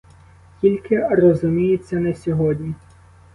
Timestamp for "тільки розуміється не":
0.61-2.13